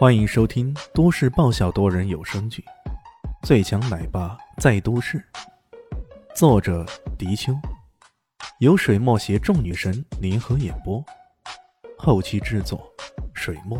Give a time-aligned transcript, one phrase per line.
[0.00, 2.64] 欢迎收听都市爆笑多人有声剧
[3.46, 5.18] 《最强奶爸在都市》，
[6.34, 6.86] 作者：
[7.18, 7.52] 迪秋，
[8.60, 11.04] 由水墨携众女神联合演播，
[11.98, 12.90] 后期制作：
[13.34, 13.78] 水墨。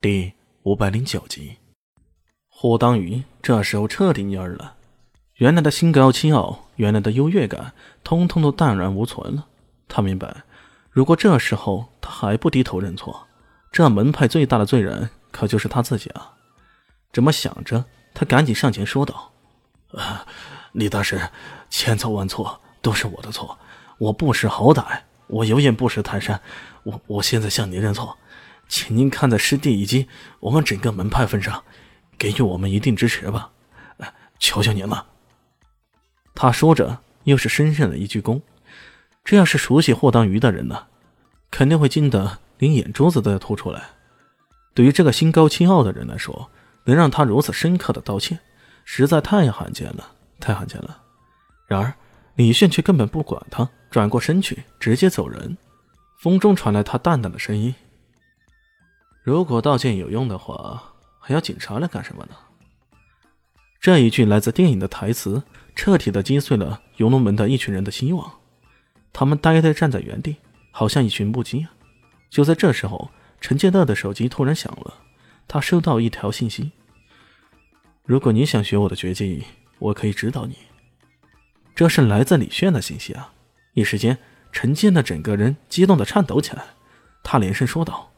[0.00, 1.58] 第五百零九集，
[2.48, 4.76] 霍当宇这时候彻底蔫了，
[5.34, 9.48] 原来的心高气傲，原来的优越感，通通都荡然无存了。
[9.86, 10.34] 他明白。
[10.90, 13.26] 如果这时候还不低头认错，
[13.70, 16.34] 这门派最大的罪人可就是他自己啊！
[17.12, 19.32] 这么想着，他赶紧上前说道
[19.94, 20.26] ：“啊，
[20.72, 21.30] 李大师，
[21.70, 23.56] 千错万错，都是我的错，
[23.98, 26.40] 我不识好歹，我有眼不识泰山，
[26.82, 28.18] 我我现在向您认错，
[28.68, 30.08] 请您看在师弟以及
[30.40, 31.62] 我们整个门派份上，
[32.18, 33.50] 给予我们一定支持吧，
[34.38, 35.06] 求求您了。”
[36.34, 38.40] 他说着，又是深深的一鞠躬。
[39.22, 40.86] 这要是熟悉霍当鱼的人呢，
[41.50, 43.90] 肯定会惊得连眼珠子都要凸出来。
[44.74, 46.50] 对于这个心高气傲的人来说，
[46.84, 48.38] 能让他如此深刻的道歉，
[48.84, 51.02] 实在太罕见了，太罕见了。
[51.66, 51.92] 然而
[52.36, 55.56] 李炫却根本不管他，转过身去，直接走人。
[56.18, 57.74] 风中传来他淡淡的声音
[59.24, 60.82] ：“如果道歉有用的话，
[61.18, 62.34] 还要警察来干什么呢？”
[63.80, 65.42] 这一句来自电影的台词，
[65.74, 68.30] 彻底的击碎了游龙门的一群人的希望。
[69.12, 70.36] 他们呆呆站在原地，
[70.70, 71.72] 好像一群木鸡啊！
[72.30, 74.94] 就在这时候，陈建乐的手机突然响了，
[75.48, 76.72] 他收到一条信息
[78.04, 79.44] ：“如果你想学我的绝技，
[79.78, 80.56] 我可以指导你。”
[81.74, 83.32] 这是来自李炫的信息啊！
[83.74, 84.18] 一时间，
[84.52, 86.64] 陈建的整个人激动的颤抖起来，
[87.22, 88.12] 他连声说道：“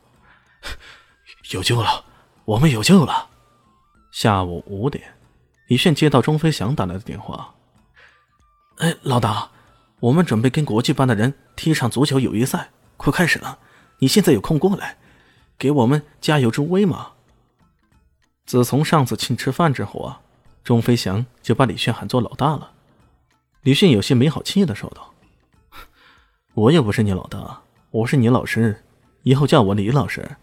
[1.52, 2.04] 有救了，
[2.44, 3.30] 我们有救了！”
[4.12, 5.14] 下午五点，
[5.68, 7.54] 李炫接到钟飞翔打来的电话
[8.78, 9.50] ：“哎，老大。”
[10.02, 13.60] 我们准备跟国际班的人踢一场足球友谊赛，快开始了！
[13.98, 14.98] 你现在有空过来，
[15.56, 17.12] 给我们加油助威吗？
[18.44, 20.20] 自从上次请吃饭之后啊，
[20.64, 22.72] 钟飞翔就把李炫喊做老大了。
[23.60, 25.14] 李炫有些没好气的说道
[26.54, 27.62] ：“我又不是你老大，
[27.92, 28.82] 我是你老师，
[29.22, 30.36] 以后叫我李老师，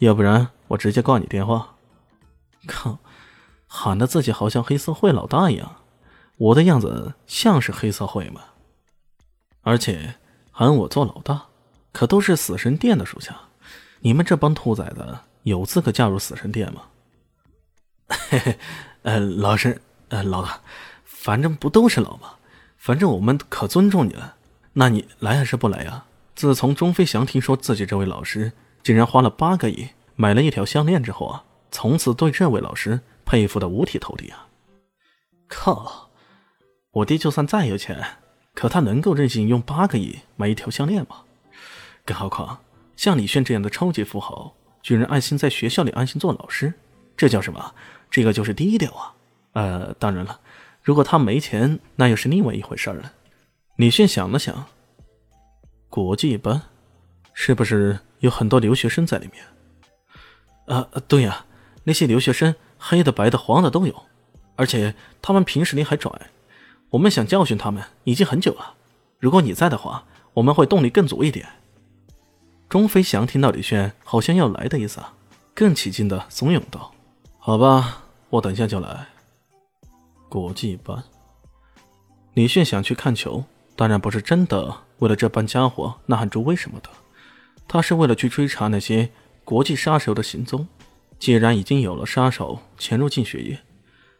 [0.00, 1.76] 要不然我直接挂你电话。”
[2.68, 2.98] 靠，
[3.66, 5.76] 喊的自己好像黑社会老大一样，
[6.36, 8.42] 我的样子像是黑社会吗？
[9.62, 10.14] 而且
[10.50, 11.46] 喊我做老大，
[11.92, 13.36] 可都是死神殿的属下。
[14.00, 16.82] 你们这帮兔崽子有资格加入死神殿吗？
[18.08, 18.58] 嘿嘿，
[19.02, 20.60] 呃，老师，呃，老大，
[21.04, 22.30] 反正不都是老吗？
[22.76, 24.36] 反正我们可尊重你了。
[24.72, 26.04] 那你来还是不来呀？
[26.34, 28.52] 自从钟飞翔听说自己这位老师
[28.82, 34.46] 竟然花了八个亿买了一条项链之后啊，从此对这位老师佩服的五体投地啊！
[35.48, 36.10] 靠，
[36.92, 38.18] 我爹就算再有钱。
[38.58, 41.18] 可他能够任性用八个亿买一条项链吗？
[42.04, 42.58] 更何况
[42.96, 44.52] 像李炫这样的超级富豪，
[44.82, 46.74] 居然安心在学校里安心做老师，
[47.16, 47.72] 这叫什么？
[48.10, 49.14] 这个就是低调啊！
[49.52, 50.40] 呃，当然了，
[50.82, 53.12] 如果他没钱，那又是另外一回事了。
[53.76, 54.66] 李炫想了想，
[55.88, 56.60] 国际班
[57.32, 60.76] 是不是有很多留学生在里面？
[60.76, 61.44] 啊，对呀，
[61.84, 63.94] 那些留学生黑的、白的、黄的都有，
[64.56, 64.92] 而且
[65.22, 66.10] 他们平时里还拽。
[66.90, 68.74] 我们想教训他们已经很久了，
[69.18, 70.04] 如果你在的话，
[70.34, 71.46] 我们会动力更足一点。
[72.68, 75.02] 钟飞翔听到李炫好像要来的意思，
[75.54, 76.92] 更起劲的怂恿道
[77.38, 79.08] ：“好吧，我等一下就来。”
[80.30, 81.02] 国际班，
[82.34, 83.44] 李炫想去看球，
[83.76, 86.88] 当然不是真的为了这帮家伙呐喊助威什么的，
[87.66, 89.10] 他是为了去追查那些
[89.44, 90.66] 国际杀手的行踪。
[91.18, 93.58] 既然已经有了杀手潜入进血液，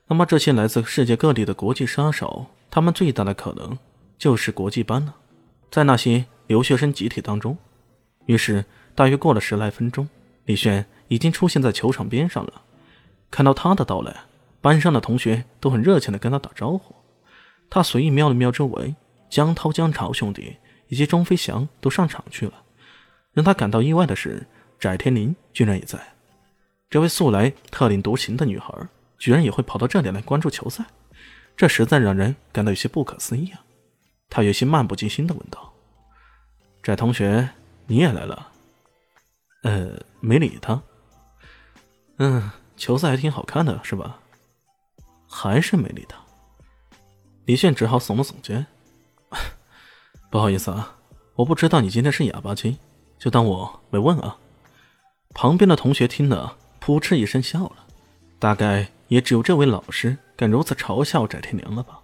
[0.08, 2.46] 那么这些来自世界各地的国际杀手。
[2.70, 3.78] 他们最大的可能
[4.16, 5.14] 就是国际班了，
[5.70, 7.56] 在那些留学生集体当中。
[8.26, 8.64] 于是，
[8.94, 10.08] 大约过了十来分钟，
[10.44, 12.62] 李轩已经出现在球场边上了。
[13.30, 14.14] 看到他的到来，
[14.60, 16.94] 班上的同学都很热情地跟他打招呼。
[17.70, 18.94] 他随意瞄了瞄周围，
[19.30, 20.56] 江涛、江潮兄弟
[20.88, 22.54] 以及钟飞翔都上场去了。
[23.32, 24.46] 让他感到意外的是，
[24.78, 25.98] 翟天临居然也在。
[26.90, 28.75] 这位素来特立独行的女孩，
[29.19, 30.84] 居然也会跑到这里来关注球赛。
[31.58, 33.60] 这实在让人感到有些不可思议啊！
[34.31, 35.72] 他有些漫不经心的问道
[36.84, 37.49] ：“翟同学，
[37.88, 38.52] 你也来了？”
[39.64, 40.81] 呃，没理他。
[42.19, 44.20] 嗯，球赛还挺好看的，是吧？
[45.28, 46.16] 还是没理他。
[47.46, 48.64] 李炫只好耸了耸肩
[50.31, 50.96] ：“不好意思啊，
[51.34, 52.78] 我不知道你今天是哑巴精，
[53.19, 54.38] 就当我没问啊。”
[55.34, 57.88] 旁边的同学听了，扑哧一声笑了。
[58.38, 61.99] 大概也只有这位老师敢如此嘲笑翟天临了吧？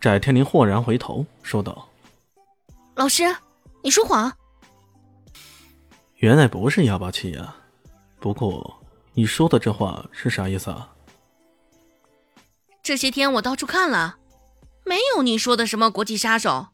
[0.00, 1.88] 翟天临豁然回头说道
[2.96, 3.24] ：“老师，
[3.82, 4.32] 你说谎。”
[6.16, 7.56] 原来不是哑巴气呀。
[8.20, 8.82] 不过
[9.12, 10.94] 你说的这话是啥意思啊？
[12.82, 14.16] 这些天我到处看了，
[14.84, 16.68] 没有你说的什么国际杀手。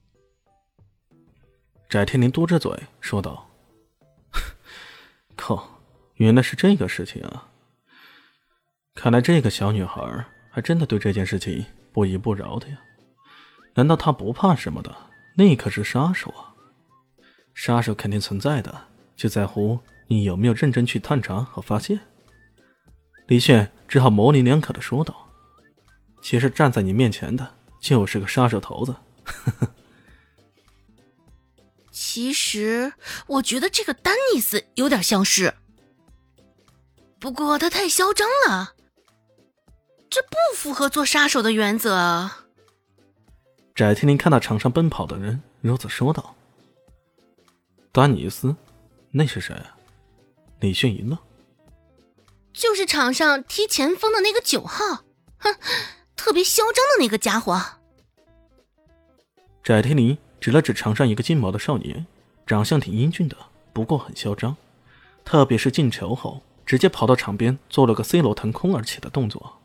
[1.88, 3.49] 翟天临嘟着嘴说道
[5.34, 5.81] ：“靠，
[6.14, 7.50] 原来是这个事情啊！
[9.02, 12.79] 看来这个小女孩还真的对这件事情不依不饶的呀。
[13.73, 14.94] 难道她不怕什么的？
[15.38, 16.52] 那可是杀手啊！
[17.55, 21.99] 杀手肯定存在的，就在乎你有没有认真去探查和发现。”
[23.26, 25.31] 李炫只好模棱两可的说道。
[26.20, 28.94] 其实站在你面前的就是个杀手头子。
[29.25, 29.75] 呵 呵
[31.91, 32.93] 其实
[33.26, 35.55] 我觉得这个丹尼斯有点像是，
[37.19, 38.75] 不过他太嚣张了，
[40.10, 42.30] 这不符合做杀手的原则。
[43.74, 46.34] 翟天临看到场上奔跑的人，如此说道
[47.92, 48.54] ：“丹尼斯，
[49.12, 49.54] 那是谁？”
[50.60, 51.20] 李迅赢了，
[52.52, 55.04] 就是场上踢前锋的那个九号，
[55.38, 55.54] 哼。
[56.16, 57.58] 特别嚣张的那个家伙，
[59.64, 62.06] 翟天临指了指场上一个金毛的少年，
[62.46, 63.34] 长相挺英俊的，
[63.72, 64.54] 不过很嚣张，
[65.24, 69.59] 特别是进球后，直接跑到场边做了个 C 罗腾空而起的动作。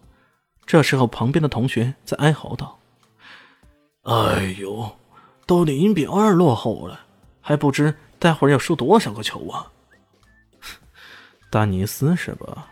[0.66, 2.80] 这时候，旁边的同学在哀嚎道
[4.04, 4.98] ：“哎呦，
[5.46, 7.00] 都零比二落后了，
[7.40, 9.72] 还不知待会儿要输多少个球啊！”
[11.52, 12.68] 丹尼斯是吧？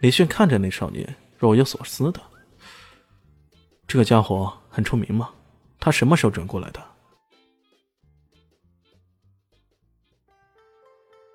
[0.00, 2.20] 李迅看着那少年，若有所思的。
[3.86, 5.28] 这个家伙很出名吗？
[5.78, 6.82] 他什么时候转过来的？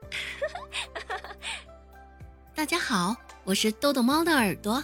[2.55, 4.83] 大家好，我是豆豆猫的耳朵。